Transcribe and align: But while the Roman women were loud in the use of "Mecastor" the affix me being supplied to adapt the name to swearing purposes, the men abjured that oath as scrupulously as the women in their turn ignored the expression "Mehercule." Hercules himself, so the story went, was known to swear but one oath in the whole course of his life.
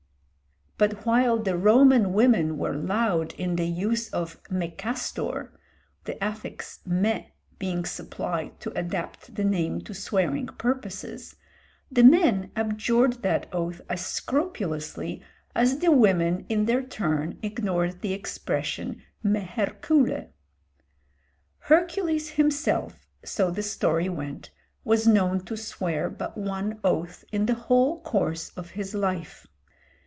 But 0.77 1.05
while 1.05 1.37
the 1.37 1.55
Roman 1.55 2.11
women 2.11 2.57
were 2.57 2.73
loud 2.73 3.33
in 3.33 3.55
the 3.55 3.67
use 3.67 4.09
of 4.09 4.41
"Mecastor" 4.49 5.51
the 6.05 6.23
affix 6.23 6.79
me 6.87 7.35
being 7.59 7.85
supplied 7.85 8.59
to 8.61 8.71
adapt 8.75 9.35
the 9.35 9.43
name 9.43 9.81
to 9.81 9.93
swearing 9.93 10.47
purposes, 10.47 11.35
the 11.91 12.03
men 12.03 12.51
abjured 12.55 13.21
that 13.21 13.45
oath 13.53 13.81
as 13.89 14.03
scrupulously 14.03 15.21
as 15.55 15.77
the 15.77 15.91
women 15.91 16.47
in 16.49 16.65
their 16.65 16.81
turn 16.81 17.37
ignored 17.43 18.01
the 18.01 18.13
expression 18.13 19.03
"Mehercule." 19.23 20.31
Hercules 21.59 22.29
himself, 22.31 23.05
so 23.23 23.51
the 23.51 23.61
story 23.61 24.09
went, 24.09 24.49
was 24.83 25.05
known 25.05 25.45
to 25.45 25.55
swear 25.55 26.09
but 26.09 26.39
one 26.39 26.79
oath 26.83 27.23
in 27.31 27.45
the 27.45 27.53
whole 27.53 28.01
course 28.01 28.49
of 28.57 28.71
his 28.71 28.95
life. 28.95 29.45